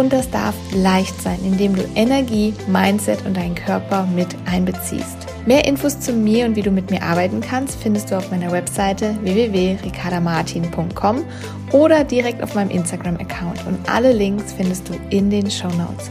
[0.00, 5.26] Und das darf leicht sein, indem du Energie, Mindset und deinen Körper mit einbeziehst.
[5.44, 8.50] Mehr Infos zu mir und wie du mit mir arbeiten kannst, findest du auf meiner
[8.50, 11.22] Webseite www.ricardamartin.com
[11.72, 13.66] oder direkt auf meinem Instagram-Account.
[13.66, 16.10] Und alle Links findest du in den Show Notes.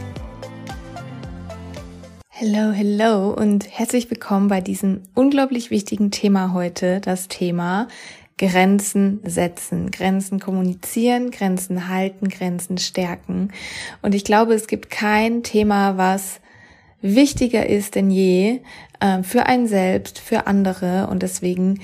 [2.28, 7.88] Hello, hello und herzlich willkommen bei diesem unglaublich wichtigen Thema heute, das Thema
[8.40, 13.52] Grenzen setzen, Grenzen kommunizieren, Grenzen halten, Grenzen stärken.
[14.00, 16.40] Und ich glaube, es gibt kein Thema, was
[17.02, 18.60] wichtiger ist denn je
[19.00, 21.08] äh, für einen selbst, für andere.
[21.08, 21.80] Und deswegen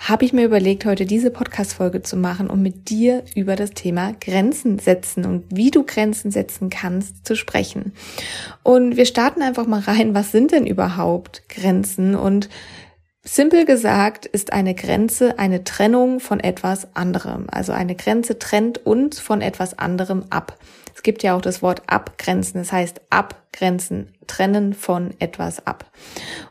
[0.00, 4.12] habe ich mir überlegt, heute diese Podcast-Folge zu machen, um mit dir über das Thema
[4.20, 7.92] Grenzen setzen und wie du Grenzen setzen kannst zu sprechen.
[8.64, 10.12] Und wir starten einfach mal rein.
[10.12, 12.16] Was sind denn überhaupt Grenzen?
[12.16, 12.48] Und
[13.22, 17.46] Simpel gesagt ist eine Grenze eine Trennung von etwas anderem.
[17.50, 20.58] Also eine Grenze trennt uns von etwas anderem ab.
[20.94, 25.90] Es gibt ja auch das Wort abgrenzen, das heißt abgrenzen, trennen von etwas ab.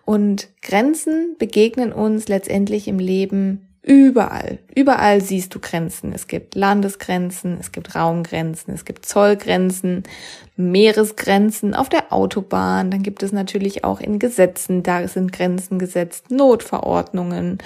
[0.06, 6.14] Und Grenzen begegnen uns letztendlich im Leben Überall, überall siehst du Grenzen.
[6.14, 10.04] Es gibt Landesgrenzen, es gibt Raumgrenzen, es gibt Zollgrenzen,
[10.56, 12.92] Meeresgrenzen auf der Autobahn.
[12.92, 17.58] Dann gibt es natürlich auch in Gesetzen, da sind Grenzen gesetzt, Notverordnungen,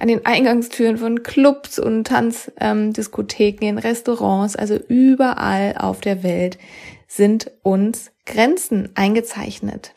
[0.00, 4.56] an den Eingangstüren von Clubs und Tanzdiskotheken, ähm, in Restaurants.
[4.56, 6.58] Also überall auf der Welt
[7.06, 9.94] sind uns Grenzen eingezeichnet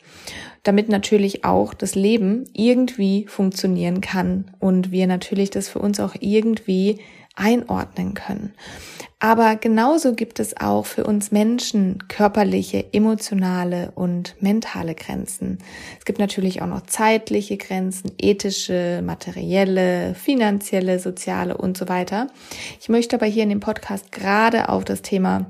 [0.63, 6.15] damit natürlich auch das Leben irgendwie funktionieren kann und wir natürlich das für uns auch
[6.19, 6.99] irgendwie
[7.35, 8.53] einordnen können.
[9.19, 15.59] Aber genauso gibt es auch für uns Menschen körperliche, emotionale und mentale Grenzen.
[15.97, 22.27] Es gibt natürlich auch noch zeitliche Grenzen, ethische, materielle, finanzielle, soziale und so weiter.
[22.81, 25.45] Ich möchte aber hier in dem Podcast gerade auf das Thema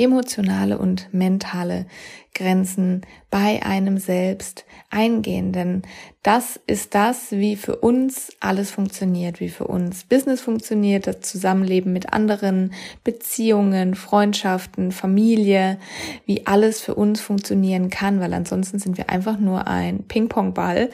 [0.00, 1.86] emotionale und mentale
[2.34, 5.52] Grenzen bei einem selbst eingehen.
[5.52, 5.82] Denn
[6.22, 11.92] das ist das, wie für uns alles funktioniert, wie für uns Business funktioniert, das Zusammenleben
[11.92, 12.72] mit anderen,
[13.04, 15.78] Beziehungen, Freundschaften, Familie,
[16.24, 20.90] wie alles für uns funktionieren kann, weil ansonsten sind wir einfach nur ein Ping-Pong-Ball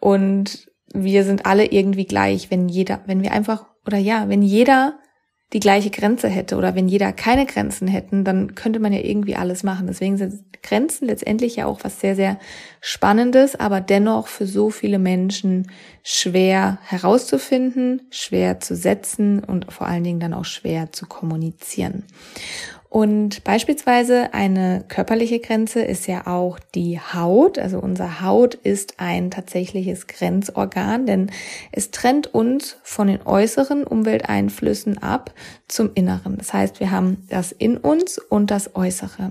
[0.00, 4.99] und wir sind alle irgendwie gleich, wenn jeder, wenn wir einfach, oder ja, wenn jeder
[5.52, 9.34] die gleiche Grenze hätte oder wenn jeder keine Grenzen hätten, dann könnte man ja irgendwie
[9.34, 9.88] alles machen.
[9.88, 12.38] Deswegen sind Grenzen letztendlich ja auch was sehr, sehr
[12.80, 15.70] Spannendes, aber dennoch für so viele Menschen
[16.02, 22.04] schwer herauszufinden, schwer zu setzen und vor allen Dingen dann auch schwer zu kommunizieren.
[22.90, 27.56] Und beispielsweise eine körperliche Grenze ist ja auch die Haut.
[27.56, 31.30] Also unser Haut ist ein tatsächliches Grenzorgan, denn
[31.70, 35.32] es trennt uns von den äußeren Umwelteinflüssen ab
[35.68, 36.36] zum Inneren.
[36.36, 39.30] Das heißt, wir haben das in uns und das Äußere.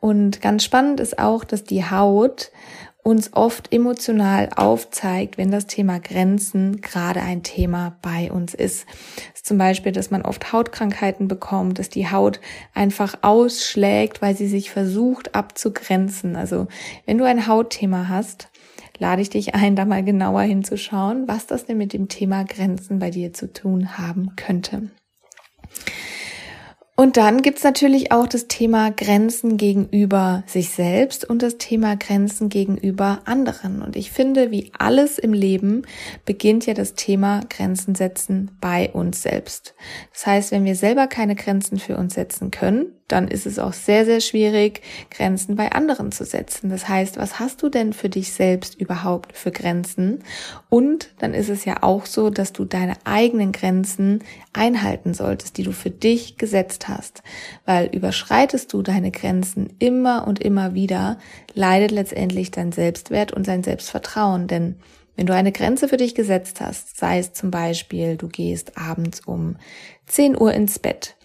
[0.00, 2.50] Und ganz spannend ist auch, dass die Haut
[3.06, 8.84] uns oft emotional aufzeigt, wenn das Thema Grenzen gerade ein Thema bei uns ist.
[9.30, 12.40] Das ist zum Beispiel, dass man oft Hautkrankheiten bekommt, dass die Haut
[12.74, 16.34] einfach ausschlägt, weil sie sich versucht abzugrenzen.
[16.34, 16.66] Also
[17.04, 18.48] wenn du ein Hautthema hast,
[18.98, 22.98] lade ich dich ein, da mal genauer hinzuschauen, was das denn mit dem Thema Grenzen
[22.98, 24.90] bei dir zu tun haben könnte.
[26.98, 32.48] Und dann gibt's natürlich auch das Thema Grenzen gegenüber sich selbst und das Thema Grenzen
[32.48, 33.82] gegenüber anderen.
[33.82, 35.82] Und ich finde, wie alles im Leben
[36.24, 39.74] beginnt ja das Thema Grenzen setzen bei uns selbst.
[40.14, 43.72] Das heißt, wenn wir selber keine Grenzen für uns setzen können, dann ist es auch
[43.72, 46.70] sehr, sehr schwierig, Grenzen bei anderen zu setzen.
[46.70, 50.24] Das heißt, was hast du denn für dich selbst überhaupt für Grenzen?
[50.68, 55.62] Und dann ist es ja auch so, dass du deine eigenen Grenzen einhalten solltest, die
[55.62, 57.22] du für dich gesetzt hast.
[57.64, 61.18] Weil überschreitest du deine Grenzen immer und immer wieder,
[61.54, 64.46] leidet letztendlich dein Selbstwert und dein Selbstvertrauen.
[64.46, 64.76] Denn
[65.16, 69.20] wenn du eine Grenze für dich gesetzt hast, sei es zum Beispiel, du gehst abends
[69.20, 69.56] um
[70.06, 71.16] 10 Uhr ins Bett,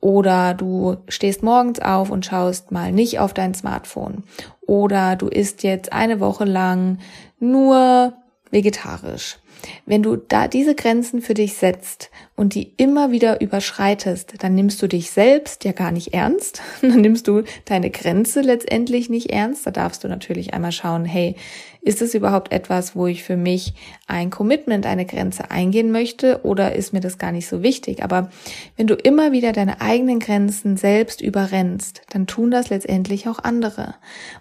[0.00, 4.24] oder du stehst morgens auf und schaust mal nicht auf dein Smartphone.
[4.66, 6.98] Oder du isst jetzt eine Woche lang
[7.38, 8.14] nur
[8.50, 9.38] vegetarisch.
[9.86, 14.80] wenn du da diese Grenzen für dich setzt und die immer wieder überschreitest, dann nimmst
[14.80, 16.62] du dich selbst ja gar nicht ernst.
[16.82, 19.66] Dann nimmst du deine Grenze letztendlich nicht ernst.
[19.66, 21.34] Da darfst du natürlich einmal schauen, hey,
[21.80, 23.74] ist es überhaupt etwas, wo ich für mich
[24.06, 28.04] ein Commitment, eine Grenze eingehen möchte oder ist mir das gar nicht so wichtig?
[28.04, 28.30] Aber
[28.76, 33.94] wenn du immer wieder deine eigenen Grenzen selbst überrennst, dann tun das letztendlich auch andere.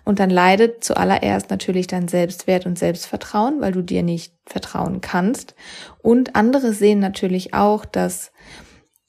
[0.03, 5.55] Und dann leidet zuallererst natürlich dein Selbstwert und Selbstvertrauen, weil du dir nicht vertrauen kannst.
[6.07, 8.31] Und andere sehen natürlich auch, dass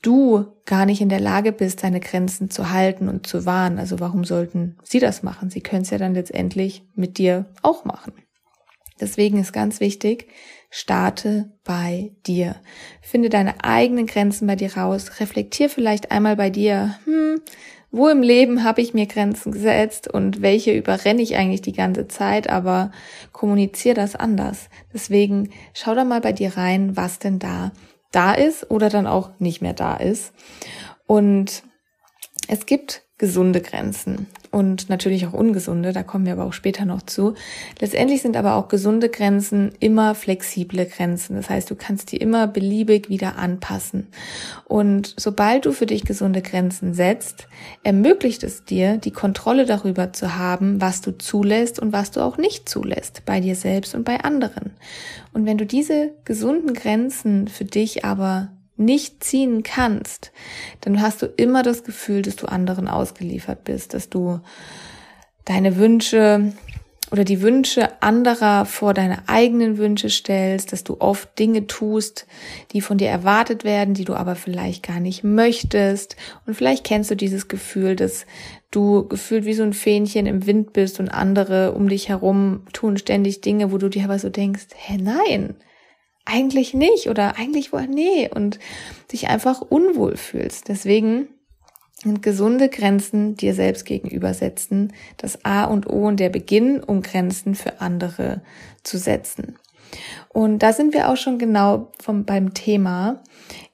[0.02, 3.78] du gar nicht in der Lage bist, deine Grenzen zu halten und zu wahren.
[3.78, 5.48] Also warum sollten sie das machen?
[5.48, 8.14] Sie können es ja dann letztendlich mit dir auch machen.
[9.00, 10.26] Deswegen ist ganz wichtig,
[10.70, 12.56] starte bei dir.
[13.00, 15.20] Finde deine eigenen Grenzen bei dir raus.
[15.20, 17.40] Reflektier vielleicht einmal bei dir, hm,
[17.90, 22.08] wo im Leben habe ich mir Grenzen gesetzt und welche überrenne ich eigentlich die ganze
[22.08, 22.92] Zeit, aber
[23.32, 24.68] kommuniziere das anders.
[24.92, 27.72] Deswegen schau da mal bei dir rein, was denn da
[28.10, 30.32] da ist oder dann auch nicht mehr da ist.
[31.06, 31.62] Und
[32.48, 37.02] es gibt gesunde Grenzen und natürlich auch ungesunde, da kommen wir aber auch später noch
[37.02, 37.34] zu.
[37.80, 41.36] Letztendlich sind aber auch gesunde Grenzen immer flexible Grenzen.
[41.36, 44.06] Das heißt, du kannst die immer beliebig wieder anpassen.
[44.66, 47.48] Und sobald du für dich gesunde Grenzen setzt,
[47.82, 52.38] ermöglicht es dir, die Kontrolle darüber zu haben, was du zulässt und was du auch
[52.38, 54.70] nicht zulässt, bei dir selbst und bei anderen.
[55.32, 60.32] Und wenn du diese gesunden Grenzen für dich aber nicht ziehen kannst,
[60.80, 64.40] dann hast du immer das Gefühl, dass du anderen ausgeliefert bist, dass du
[65.44, 66.52] deine Wünsche
[67.10, 72.26] oder die Wünsche anderer vor deine eigenen Wünsche stellst, dass du oft Dinge tust,
[72.72, 76.16] die von dir erwartet werden, die du aber vielleicht gar nicht möchtest.
[76.46, 78.26] Und vielleicht kennst du dieses Gefühl, dass
[78.70, 82.98] du gefühlt wie so ein Fähnchen im Wind bist und andere um dich herum tun
[82.98, 85.54] ständig Dinge, wo du dir aber so denkst, hä, nein,
[86.28, 88.58] eigentlich nicht oder eigentlich wohl nee und
[89.12, 90.68] dich einfach unwohl fühlst.
[90.68, 91.28] Deswegen
[92.02, 97.02] sind gesunde Grenzen dir selbst gegenüber setzen das A und O und der Beginn, um
[97.02, 98.42] Grenzen für andere
[98.84, 99.58] zu setzen.
[100.28, 103.22] Und da sind wir auch schon genau vom, beim Thema.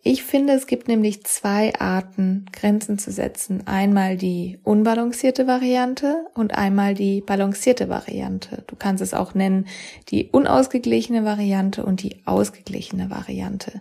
[0.06, 3.66] Ich finde, es gibt nämlich zwei Arten, Grenzen zu setzen.
[3.66, 8.64] Einmal die unbalancierte Variante und einmal die balancierte Variante.
[8.66, 9.66] Du kannst es auch nennen
[10.10, 13.80] die unausgeglichene Variante und die ausgeglichene Variante.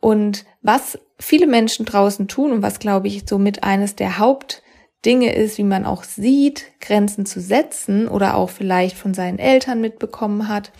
[0.00, 4.64] Und was viele Menschen draußen tun und was, glaube ich, somit eines der Haupt
[5.04, 9.80] Dinge ist, wie man auch sieht, Grenzen zu setzen oder auch vielleicht von seinen Eltern
[9.80, 10.72] mitbekommen hat,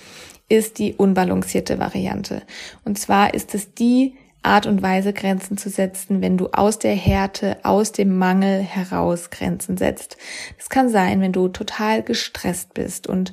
[0.48, 2.42] ist die unbalancierte Variante.
[2.84, 6.94] Und zwar ist es die Art und Weise, Grenzen zu setzen, wenn du aus der
[6.94, 10.16] Härte, aus dem Mangel heraus Grenzen setzt.
[10.58, 13.30] Es kann sein, wenn du total gestresst bist und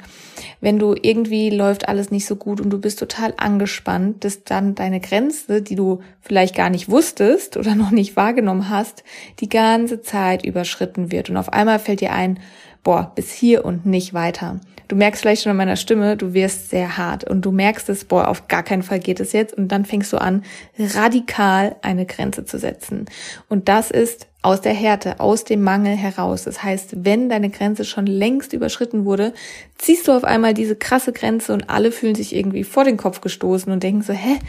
[0.62, 4.76] wenn du irgendwie läuft alles nicht so gut und du bist total angespannt, dass dann
[4.76, 9.04] deine Grenze, die du vielleicht gar nicht wusstest oder noch nicht wahrgenommen hast,
[9.40, 11.30] die ganze Zeit überschritten wird.
[11.30, 12.40] Und auf einmal fällt dir ein,
[12.84, 14.60] boah, bis hier und nicht weiter.
[14.90, 18.06] Du merkst vielleicht schon an meiner Stimme, du wirst sehr hart und du merkst es,
[18.06, 20.44] boah, auf gar keinen Fall geht es jetzt und dann fängst du an,
[20.80, 23.06] radikal eine Grenze zu setzen.
[23.50, 26.46] Und das ist aus der Härte, aus dem Mangel heraus.
[26.46, 29.34] Das heißt, wenn deine Grenze schon längst überschritten wurde,
[29.78, 33.22] ziehst du auf einmal diese krasse Grenze und alle fühlen sich irgendwie vor den Kopf
[33.22, 34.40] gestoßen und denken so, hä,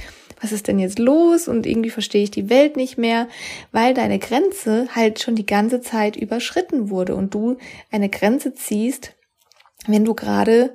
[0.40, 1.48] was ist denn jetzt los?
[1.48, 3.28] Und irgendwie verstehe ich die Welt nicht mehr,
[3.72, 7.56] weil deine Grenze halt schon die ganze Zeit überschritten wurde und du
[7.90, 9.14] eine Grenze ziehst,
[9.86, 10.72] wenn du gerade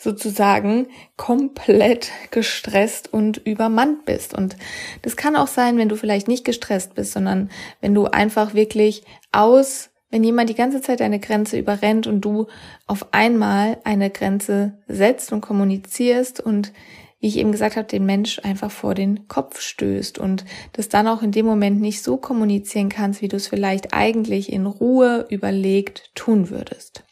[0.00, 4.32] sozusagen komplett gestresst und übermannt bist.
[4.32, 4.56] Und
[5.02, 7.50] das kann auch sein, wenn du vielleicht nicht gestresst bist, sondern
[7.82, 12.46] wenn du einfach wirklich aus, wenn jemand die ganze Zeit eine Grenze überrennt und du
[12.86, 16.72] auf einmal eine Grenze setzt und kommunizierst und
[17.20, 21.06] wie ich eben gesagt habe, den Mensch einfach vor den Kopf stößt und das dann
[21.06, 25.26] auch in dem Moment nicht so kommunizieren kannst, wie du es vielleicht eigentlich in Ruhe
[25.28, 27.04] überlegt tun würdest.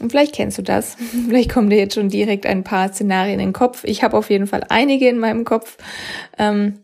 [0.00, 0.96] Und vielleicht kennst du das.
[1.26, 3.82] Vielleicht kommen dir jetzt schon direkt ein paar Szenarien in den Kopf.
[3.84, 5.78] Ich habe auf jeden Fall einige in meinem Kopf.
[6.36, 6.80] Ähm,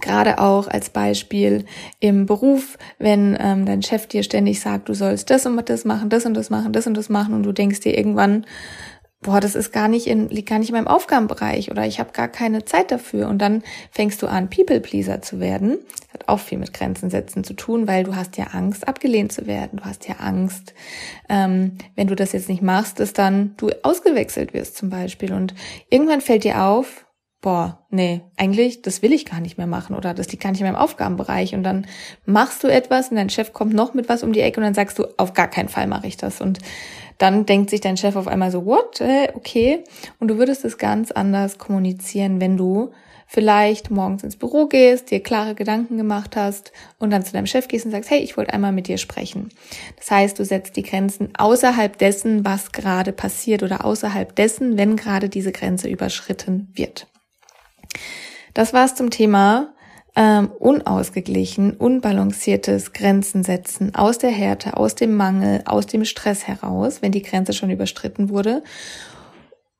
[0.00, 1.64] Gerade auch als Beispiel
[2.00, 6.08] im Beruf, wenn ähm, dein Chef dir ständig sagt, du sollst das und das machen,
[6.08, 8.46] das und das machen, das und das machen und du denkst dir irgendwann,
[9.26, 12.12] boah, das ist gar nicht in, liegt gar nicht in meinem Aufgabenbereich oder ich habe
[12.12, 13.28] gar keine Zeit dafür.
[13.28, 15.78] Und dann fängst du an, People-Pleaser zu werden.
[16.14, 19.48] Hat auch viel mit Grenzen setzen zu tun, weil du hast ja Angst, abgelehnt zu
[19.48, 19.80] werden.
[19.80, 20.74] Du hast ja Angst,
[21.28, 25.32] ähm, wenn du das jetzt nicht machst, dass dann du ausgewechselt wirst zum Beispiel.
[25.32, 25.54] Und
[25.90, 27.04] irgendwann fällt dir auf,
[27.40, 30.60] boah, nee, eigentlich, das will ich gar nicht mehr machen oder das liegt gar nicht
[30.60, 31.52] in meinem Aufgabenbereich.
[31.56, 31.86] Und dann
[32.26, 34.74] machst du etwas und dein Chef kommt noch mit was um die Ecke und dann
[34.74, 36.40] sagst du, auf gar keinen Fall mache ich das.
[36.40, 36.60] Und
[37.18, 39.00] dann denkt sich dein Chef auf einmal so, what?
[39.34, 39.84] Okay.
[40.18, 42.92] Und du würdest es ganz anders kommunizieren, wenn du
[43.26, 47.66] vielleicht morgens ins Büro gehst, dir klare Gedanken gemacht hast und dann zu deinem Chef
[47.68, 49.48] gehst und sagst, hey, ich wollte einmal mit dir sprechen.
[49.96, 54.96] Das heißt, du setzt die Grenzen außerhalb dessen, was gerade passiert oder außerhalb dessen, wenn
[54.96, 57.08] gerade diese Grenze überschritten wird.
[58.54, 59.74] Das war's zum Thema
[60.16, 67.02] ähm, unausgeglichen, unbalanciertes Grenzen setzen aus der Härte, aus dem Mangel, aus dem Stress heraus,
[67.02, 68.62] wenn die Grenze schon überstritten wurde.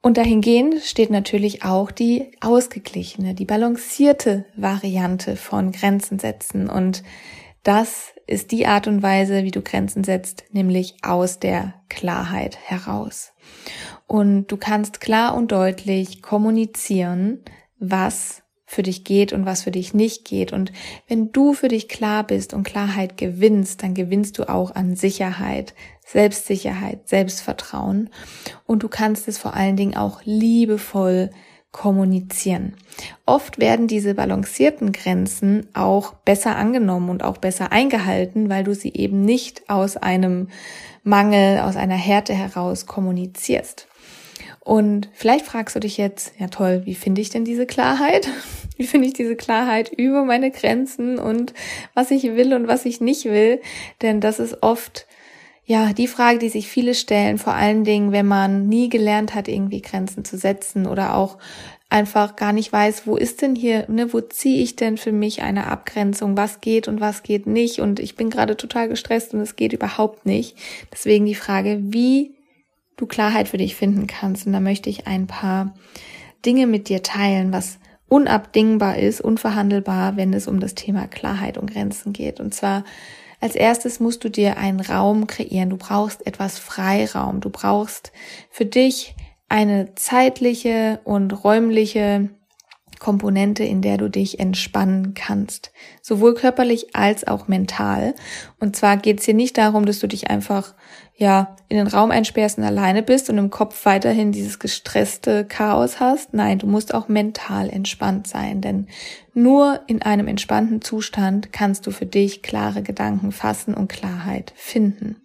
[0.03, 6.69] Und dahingehend steht natürlich auch die ausgeglichene, die balancierte Variante von Grenzen setzen.
[6.69, 7.03] Und
[7.63, 13.33] das ist die Art und Weise, wie du Grenzen setzt, nämlich aus der Klarheit heraus.
[14.07, 17.41] Und du kannst klar und deutlich kommunizieren,
[17.81, 20.53] was für dich geht und was für dich nicht geht.
[20.53, 20.73] Und
[21.09, 25.75] wenn du für dich klar bist und Klarheit gewinnst, dann gewinnst du auch an Sicherheit,
[26.05, 28.11] Selbstsicherheit, Selbstvertrauen.
[28.67, 31.31] Und du kannst es vor allen Dingen auch liebevoll
[31.71, 32.75] kommunizieren.
[33.27, 38.95] Oft werden diese balancierten Grenzen auch besser angenommen und auch besser eingehalten, weil du sie
[38.95, 40.49] eben nicht aus einem
[41.05, 43.87] Mangel, aus einer Härte heraus kommunizierst.
[44.67, 48.29] Und vielleicht fragst du dich jetzt, ja toll, wie finde ich denn diese Klarheit?
[48.77, 51.55] Wie finde ich diese Klarheit über meine Grenzen und
[51.95, 53.63] was ich will und was ich nicht will?
[54.03, 55.07] Denn das ist oft
[55.65, 59.49] ja, die Frage, die sich viele stellen, vor allen Dingen, wenn man nie gelernt hat,
[59.49, 61.39] irgendwie Grenzen zu setzen oder auch
[61.89, 65.41] einfach gar nicht weiß, wo ist denn hier, ne, wo ziehe ich denn für mich
[65.41, 69.41] eine Abgrenzung, was geht und was geht nicht und ich bin gerade total gestresst und
[69.41, 70.55] es geht überhaupt nicht.
[70.93, 72.36] Deswegen die Frage, wie
[72.97, 74.47] du Klarheit für dich finden kannst.
[74.47, 75.75] Und da möchte ich ein paar
[76.45, 81.71] Dinge mit dir teilen, was unabdingbar ist, unverhandelbar, wenn es um das Thema Klarheit und
[81.71, 82.41] Grenzen geht.
[82.41, 82.85] Und zwar
[83.41, 85.71] als erstes musst du dir einen Raum kreieren.
[85.71, 87.41] Du brauchst etwas Freiraum.
[87.41, 88.13] Du brauchst
[88.51, 89.15] für dich
[89.49, 92.31] eine zeitliche und räumliche
[93.01, 95.73] Komponente, in der du dich entspannen kannst.
[96.03, 98.15] Sowohl körperlich als auch mental.
[98.59, 100.75] Und zwar geht es hier nicht darum, dass du dich einfach
[101.19, 105.99] ja, in den Raum einsperrst und alleine bist und im Kopf weiterhin dieses gestresste Chaos
[105.99, 106.35] hast.
[106.35, 108.87] Nein, du musst auch mental entspannt sein, denn
[109.33, 115.17] nur in einem entspannten Zustand kannst du für dich klare Gedanken fassen und Klarheit finden.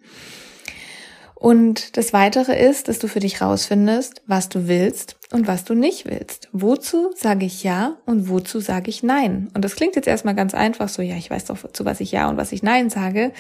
[1.42, 5.74] Und das weitere ist, dass du für dich rausfindest, was du willst und was du
[5.74, 6.50] nicht willst.
[6.52, 9.50] Wozu sage ich ja und wozu sage ich nein?
[9.56, 12.12] Und das klingt jetzt erstmal ganz einfach so, ja, ich weiß doch, zu was ich
[12.12, 13.32] ja und was ich nein sage.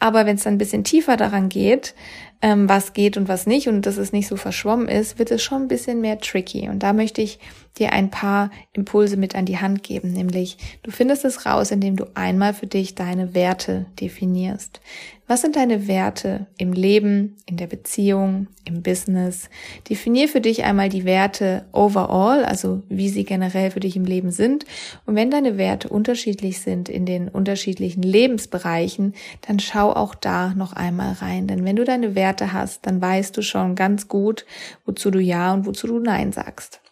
[0.00, 1.94] Aber wenn es dann ein bisschen tiefer daran geht,
[2.42, 5.40] ähm, was geht und was nicht und dass es nicht so verschwommen ist, wird es
[5.40, 6.68] schon ein bisschen mehr tricky.
[6.68, 7.38] Und da möchte ich
[7.78, 11.96] dir ein paar Impulse mit an die Hand geben, nämlich du findest es raus, indem
[11.96, 14.80] du einmal für dich deine Werte definierst.
[15.26, 19.48] Was sind deine Werte im Leben, in der Beziehung, im Business?
[19.88, 24.30] Definier für dich einmal die Werte overall, also wie sie generell für dich im Leben
[24.30, 24.66] sind.
[25.06, 30.74] Und wenn deine Werte unterschiedlich sind in den unterschiedlichen Lebensbereichen, dann schau auch da noch
[30.74, 31.46] einmal rein.
[31.46, 34.44] Denn wenn du deine Werte hast, dann weißt du schon ganz gut,
[34.84, 36.83] wozu du Ja und wozu du Nein sagst.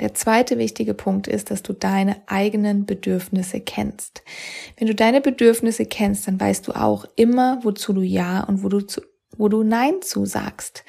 [0.00, 4.22] Der zweite wichtige Punkt ist, dass du deine eigenen Bedürfnisse kennst.
[4.78, 8.68] Wenn du deine Bedürfnisse kennst, dann weißt du auch immer, wozu du Ja und wo
[8.68, 9.02] du zu,
[9.36, 10.84] wo du Nein zusagst.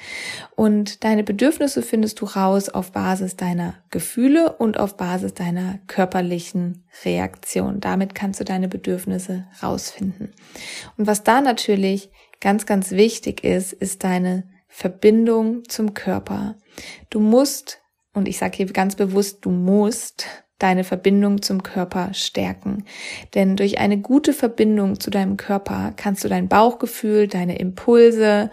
[0.56, 6.84] Und deine Bedürfnisse findest du raus auf Basis deiner Gefühle und auf Basis deiner körperlichen
[7.04, 7.80] Reaktion.
[7.80, 10.32] Damit kannst du deine Bedürfnisse rausfinden.
[10.96, 16.56] Und was da natürlich ganz, ganz wichtig ist, ist deine Verbindung zum Körper.
[17.10, 17.81] Du musst
[18.14, 20.26] und ich sage hier ganz bewusst, du musst
[20.58, 22.84] deine Verbindung zum Körper stärken.
[23.34, 28.50] Denn durch eine gute Verbindung zu deinem Körper kannst du dein Bauchgefühl, deine Impulse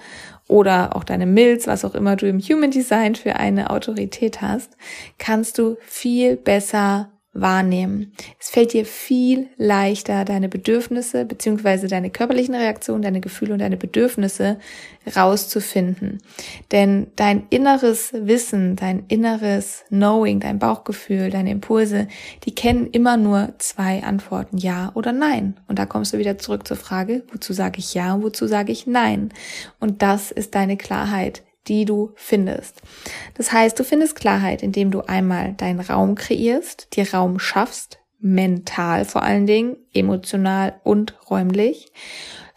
[0.47, 4.75] oder auch deine Milz, was auch immer du im Human Design für eine Autorität hast,
[5.19, 8.13] kannst du viel besser wahrnehmen.
[8.39, 13.77] Es fällt dir viel leichter, deine Bedürfnisse beziehungsweise deine körperlichen Reaktionen, deine Gefühle und deine
[13.77, 14.57] Bedürfnisse
[15.15, 16.21] rauszufinden.
[16.71, 22.07] Denn dein inneres Wissen, dein inneres Knowing, dein Bauchgefühl, deine Impulse,
[22.45, 25.55] die kennen immer nur zwei Antworten, ja oder nein.
[25.67, 28.71] Und da kommst du wieder zurück zur Frage, wozu sage ich ja und wozu sage
[28.71, 29.29] ich nein?
[29.79, 32.81] Und das ist deine Klarheit die du findest.
[33.35, 39.05] Das heißt, du findest Klarheit, indem du einmal deinen Raum kreierst, dir Raum schaffst, mental
[39.05, 41.91] vor allen Dingen, emotional und räumlich.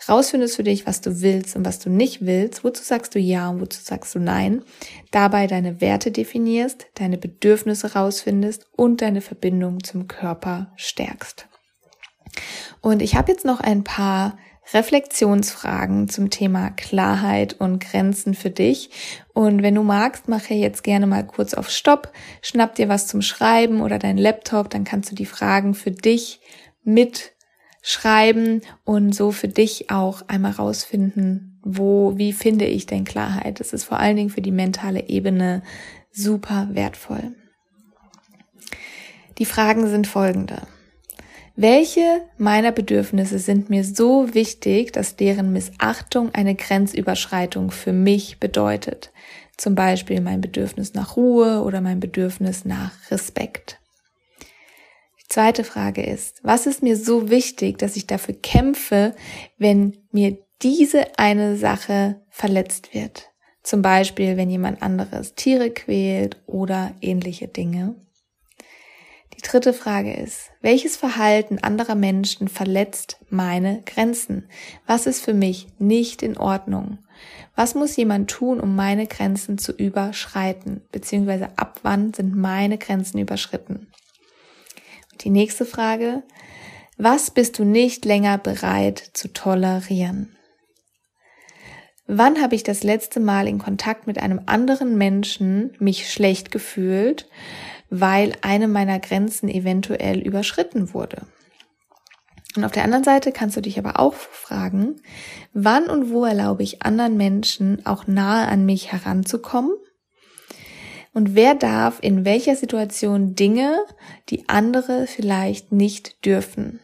[0.08, 3.48] Rausfindest für dich, was du willst und was du nicht willst, wozu sagst du ja
[3.48, 4.64] und wozu sagst du nein,
[5.12, 11.46] dabei deine Werte definierst, deine Bedürfnisse rausfindest und deine Verbindung zum Körper stärkst.
[12.80, 14.36] Und ich habe jetzt noch ein paar
[14.72, 18.90] Reflexionsfragen zum Thema Klarheit und Grenzen für dich.
[19.32, 23.22] Und wenn du magst, mache jetzt gerne mal kurz auf Stopp, schnapp dir was zum
[23.22, 26.40] Schreiben oder dein Laptop, dann kannst du die Fragen für dich
[26.84, 33.60] mitschreiben und so für dich auch einmal rausfinden, wo, wie finde ich denn Klarheit?
[33.60, 35.62] Das ist vor allen Dingen für die mentale Ebene
[36.10, 37.34] super wertvoll.
[39.38, 40.62] Die Fragen sind folgende.
[41.54, 49.12] Welche meiner Bedürfnisse sind mir so wichtig, dass deren Missachtung eine Grenzüberschreitung für mich bedeutet?
[49.58, 53.78] Zum Beispiel mein Bedürfnis nach Ruhe oder mein Bedürfnis nach Respekt.
[55.20, 59.14] Die zweite Frage ist, was ist mir so wichtig, dass ich dafür kämpfe,
[59.58, 63.30] wenn mir diese eine Sache verletzt wird?
[63.62, 67.94] Zum Beispiel, wenn jemand anderes Tiere quält oder ähnliche Dinge.
[69.42, 74.48] Die dritte Frage ist, welches Verhalten anderer Menschen verletzt meine Grenzen?
[74.86, 76.98] Was ist für mich nicht in Ordnung?
[77.56, 80.82] Was muss jemand tun, um meine Grenzen zu überschreiten?
[80.92, 83.88] Beziehungsweise ab wann sind meine Grenzen überschritten?
[85.10, 86.22] Und die nächste Frage,
[86.96, 90.36] was bist du nicht länger bereit zu tolerieren?
[92.06, 97.28] Wann habe ich das letzte Mal in Kontakt mit einem anderen Menschen mich schlecht gefühlt,
[97.94, 101.26] weil eine meiner Grenzen eventuell überschritten wurde.
[102.56, 104.96] Und auf der anderen Seite kannst du dich aber auch fragen,
[105.52, 109.72] wann und wo erlaube ich anderen Menschen auch nahe an mich heranzukommen?
[111.12, 113.76] Und wer darf in welcher Situation Dinge,
[114.30, 116.80] die andere vielleicht nicht dürfen?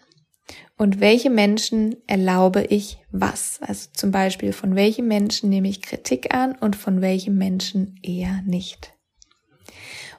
[0.77, 3.61] Und welche Menschen erlaube ich was?
[3.62, 8.43] Also zum Beispiel, von welchen Menschen nehme ich Kritik an und von welchen Menschen eher
[8.45, 8.98] nicht?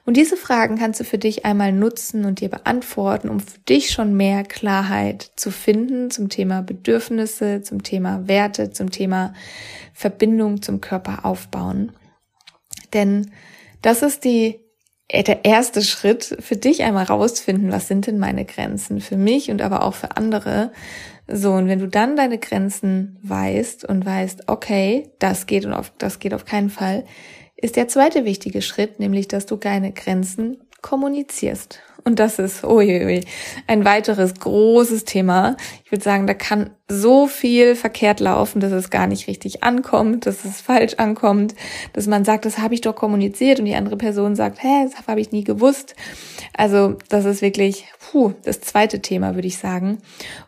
[0.04, 3.90] Und diese Fragen kannst du für dich einmal nutzen und dir beantworten, um für dich
[3.90, 9.34] schon mehr Klarheit zu finden zum Thema Bedürfnisse, zum Thema Werte, zum Thema
[9.92, 11.92] Verbindung zum Körper aufbauen.
[12.92, 13.30] Denn
[13.82, 14.60] das ist die
[15.08, 19.50] äh, der erste Schritt für dich einmal rausfinden, was sind denn meine Grenzen für mich
[19.50, 20.72] und aber auch für andere.
[21.26, 25.92] So, und wenn du dann deine Grenzen weißt und weißt, okay, das geht und auf,
[25.98, 27.04] das geht auf keinen Fall,
[27.62, 31.80] ist der zweite wichtige Schritt, nämlich dass du deine Grenzen kommunizierst.
[32.04, 33.24] Und das ist uiui,
[33.66, 35.56] ein weiteres großes Thema.
[35.84, 40.26] Ich würde sagen, da kann so viel verkehrt laufen, dass es gar nicht richtig ankommt,
[40.26, 41.54] dass es falsch ankommt,
[41.92, 45.06] dass man sagt, das habe ich doch kommuniziert und die andere Person sagt, hä, das
[45.06, 45.94] habe ich nie gewusst.
[46.56, 49.98] Also das ist wirklich puh, das zweite Thema, würde ich sagen.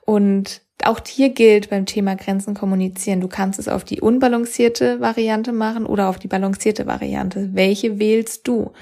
[0.04, 3.20] Und auch hier gilt beim Thema Grenzen kommunizieren.
[3.20, 7.50] Du kannst es auf die unbalancierte Variante machen oder auf die balancierte Variante.
[7.52, 8.72] Welche wählst du?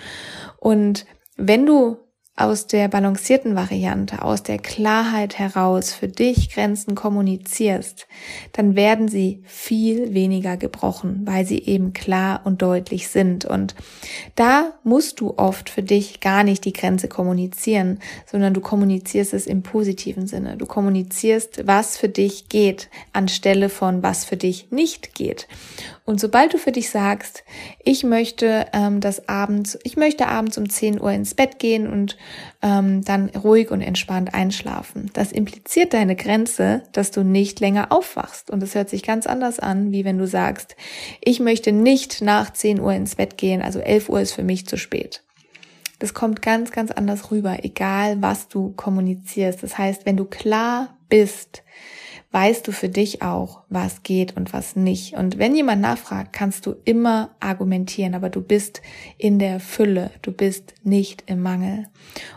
[0.58, 1.06] Und
[1.36, 1.98] wenn du
[2.36, 8.06] aus der balancierten Variante, aus der Klarheit heraus für dich Grenzen kommunizierst,
[8.52, 13.44] dann werden sie viel weniger gebrochen, weil sie eben klar und deutlich sind.
[13.44, 13.74] Und
[14.36, 19.46] da musst du oft für dich gar nicht die Grenze kommunizieren, sondern du kommunizierst es
[19.46, 20.56] im positiven Sinne.
[20.56, 25.46] Du kommunizierst, was für dich geht, anstelle von was für dich nicht geht.
[26.10, 27.44] Und sobald du für dich sagst,
[27.84, 32.16] ich möchte ähm, das abends, ich möchte abends um 10 Uhr ins Bett gehen und
[32.62, 35.10] ähm, dann ruhig und entspannt einschlafen.
[35.12, 38.50] Das impliziert deine Grenze, dass du nicht länger aufwachst.
[38.50, 40.74] Und es hört sich ganz anders an, wie wenn du sagst,
[41.20, 44.66] ich möchte nicht nach 10 Uhr ins Bett gehen, also 11 Uhr ist für mich
[44.66, 45.22] zu spät.
[46.00, 49.62] Das kommt ganz, ganz anders rüber, egal was du kommunizierst.
[49.62, 51.62] Das heißt, wenn du klar bist,
[52.32, 55.14] weißt du für dich auch, was geht und was nicht.
[55.14, 58.82] Und wenn jemand nachfragt, kannst du immer argumentieren, aber du bist
[59.18, 61.88] in der Fülle, du bist nicht im Mangel.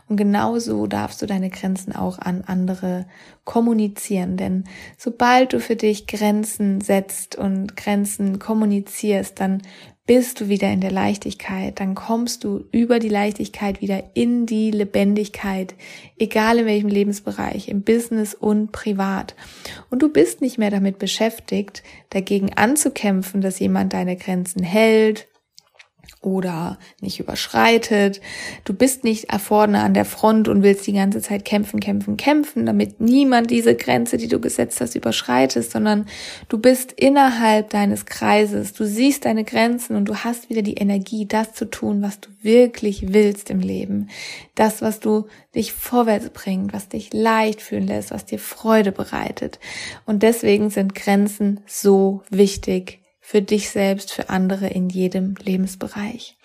[0.09, 3.05] Und genauso darfst du deine Grenzen auch an andere
[3.45, 4.63] kommunizieren, denn
[4.97, 9.61] sobald du für dich Grenzen setzt und Grenzen kommunizierst, dann
[10.05, 14.69] bist du wieder in der Leichtigkeit, dann kommst du über die Leichtigkeit wieder in die
[14.69, 15.75] Lebendigkeit,
[16.17, 19.33] egal in welchem Lebensbereich, im Business und privat.
[19.89, 25.27] Und du bist nicht mehr damit beschäftigt, dagegen anzukämpfen, dass jemand deine Grenzen hält,
[26.23, 28.21] oder nicht überschreitet.
[28.63, 32.65] Du bist nicht vorne an der Front und willst die ganze Zeit kämpfen, kämpfen, kämpfen,
[32.65, 36.05] damit niemand diese Grenze, die du gesetzt hast, überschreitest, sondern
[36.47, 38.73] du bist innerhalb deines Kreises.
[38.73, 42.29] Du siehst deine Grenzen und du hast wieder die Energie, das zu tun, was du
[42.41, 44.09] wirklich willst im Leben.
[44.55, 49.59] Das, was du dich vorwärts bringt, was dich leicht fühlen lässt, was dir Freude bereitet.
[50.05, 53.02] Und deswegen sind Grenzen so wichtig
[53.33, 56.37] für dich selbst, für andere in jedem Lebensbereich.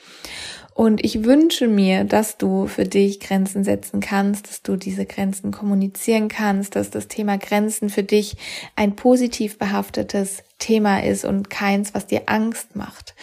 [0.73, 5.51] Und ich wünsche mir, dass du für dich Grenzen setzen kannst, dass du diese Grenzen
[5.51, 8.39] kommunizieren kannst, dass das Thema Grenzen für dich
[8.75, 13.15] ein positiv behaftetes Thema ist und keins, was dir Angst macht.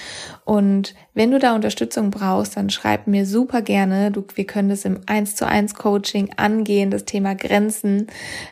[0.46, 4.10] Und wenn du da Unterstützung brauchst, dann schreib mir super gerne.
[4.12, 8.08] Du, wir können das im 1 zu 1 Coaching angehen, das Thema Grenzen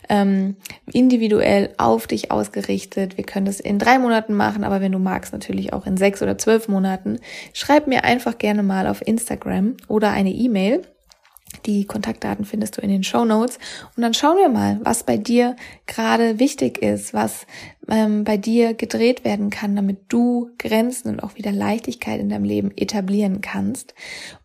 [0.09, 0.57] ähm,
[0.91, 3.17] individuell auf dich ausgerichtet.
[3.17, 6.21] Wir können das in drei Monaten machen, aber wenn du magst, natürlich auch in sechs
[6.21, 7.19] oder zwölf Monaten.
[7.53, 10.81] Schreib mir einfach gerne mal auf Instagram oder eine E-Mail.
[11.65, 13.59] Die Kontaktdaten findest du in den Show Notes.
[13.95, 17.45] Und dann schauen wir mal, was bei dir gerade wichtig ist, was
[17.89, 22.45] ähm, bei dir gedreht werden kann, damit du Grenzen und auch wieder Leichtigkeit in deinem
[22.45, 23.93] Leben etablieren kannst.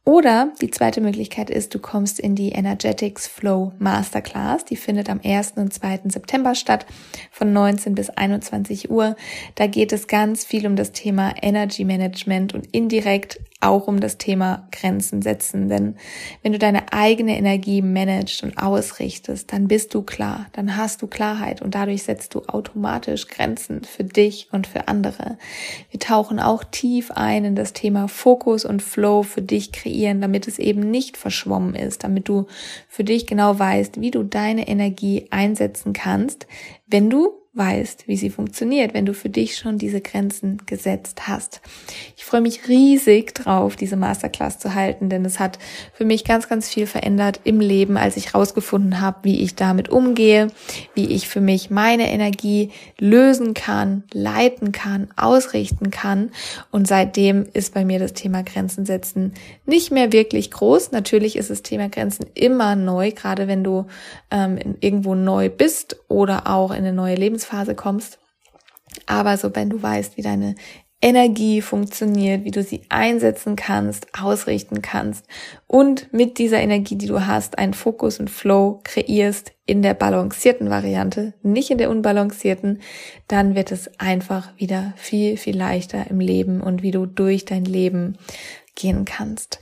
[0.04, 4.64] Oder die zweite Möglichkeit ist, du kommst in die Energetics Flow Masterclass.
[4.64, 5.52] Die findet am 1.
[5.56, 6.00] und 2.
[6.06, 6.86] September statt,
[7.30, 9.16] von 19 bis 21 Uhr.
[9.54, 14.18] Da geht es ganz viel um das Thema Energy Management und indirekt auch um das
[14.18, 15.68] Thema Grenzen setzen.
[15.68, 15.96] Denn
[16.42, 21.08] wenn du deine eigene Energie managst und ausrichtest, dann bist du klar, dann hast du
[21.08, 25.38] Klarheit und dadurch setzt du automatisch Grenzen für dich und für andere.
[25.90, 30.46] Wir tauchen auch tief ein in das Thema Fokus und Flow für dich kreieren, damit
[30.46, 32.46] es eben nicht verschwommen ist, damit du
[32.88, 36.46] für dich genau weißt, wie du deine Energie einsetzen kannst,
[36.86, 41.60] wenn du weißt, wie sie funktioniert, wenn du für dich schon diese Grenzen gesetzt hast.
[42.16, 45.58] Ich freue mich riesig drauf, diese Masterclass zu halten, denn es hat
[45.92, 49.88] für mich ganz, ganz viel verändert im Leben, als ich rausgefunden habe, wie ich damit
[49.88, 50.48] umgehe,
[50.94, 56.30] wie ich für mich meine Energie lösen kann, leiten kann, ausrichten kann.
[56.70, 59.34] Und seitdem ist bei mir das Thema Grenzen setzen
[59.66, 60.92] nicht mehr wirklich groß.
[60.92, 63.86] Natürlich ist das Thema Grenzen immer neu, gerade wenn du
[64.30, 68.18] ähm, irgendwo neu bist oder auch in eine neue Lebensphase Lebensphase kommst.
[69.06, 70.54] Aber so, wenn du weißt, wie deine
[71.00, 75.24] Energie funktioniert, wie du sie einsetzen kannst, ausrichten kannst
[75.68, 80.70] und mit dieser Energie, die du hast, einen Fokus und Flow kreierst in der balancierten
[80.70, 82.80] Variante, nicht in der unbalancierten,
[83.28, 87.64] dann wird es einfach wieder viel, viel leichter im Leben und wie du durch dein
[87.64, 88.18] Leben
[88.78, 89.60] gehen kannst.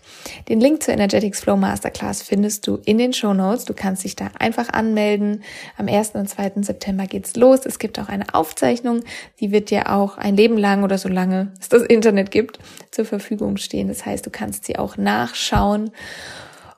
[0.49, 3.65] Den Link zur Energetics Flow Masterclass findest du in den Show Notes.
[3.65, 5.43] Du kannst dich da einfach anmelden.
[5.79, 6.11] Am 1.
[6.11, 6.53] und 2.
[6.61, 7.65] September geht's los.
[7.65, 9.01] Es gibt auch eine Aufzeichnung.
[9.41, 12.59] Die wird dir auch ein Leben lang oder so lange es das Internet gibt
[12.91, 13.89] zur Verfügung stehen.
[13.89, 15.91] Das heißt, du kannst sie auch nachschauen.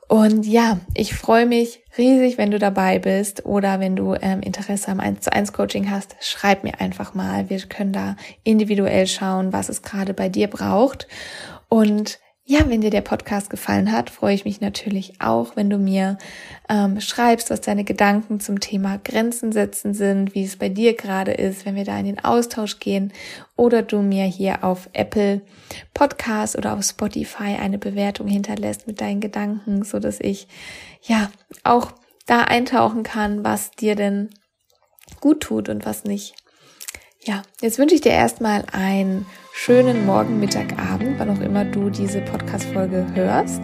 [0.07, 4.89] Und ja, ich freue mich riesig, wenn du dabei bist oder wenn du ähm, Interesse
[4.89, 7.49] am 1 zu 1 Coaching hast, schreib mir einfach mal.
[7.49, 11.07] Wir können da individuell schauen, was es gerade bei dir braucht.
[11.67, 15.77] Und ja, wenn dir der Podcast gefallen hat, freue ich mich natürlich auch, wenn du
[15.77, 16.17] mir
[16.67, 21.31] ähm, schreibst, was deine Gedanken zum Thema Grenzen setzen sind, wie es bei dir gerade
[21.31, 23.13] ist, wenn wir da in den Austausch gehen
[23.55, 25.41] oder du mir hier auf Apple
[25.93, 30.47] Podcast oder auf Spotify eine Bewertung hinterlässt mit deinen Gedanken, so dass ich
[31.03, 31.29] ja
[31.63, 31.91] auch
[32.25, 34.31] da eintauchen kann, was dir denn
[35.21, 36.33] gut tut und was nicht.
[37.23, 41.89] Ja, jetzt wünsche ich dir erstmal einen schönen Morgen, Mittag, Abend, wann auch immer du
[41.89, 43.61] diese Podcast-Folge hörst.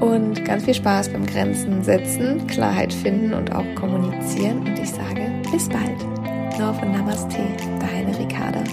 [0.00, 4.60] Und ganz viel Spaß beim Grenzen setzen, Klarheit finden und auch kommunizieren.
[4.60, 6.00] Und ich sage bis bald.
[6.58, 7.38] Love und Namaste,
[7.80, 8.64] deine Ricarda.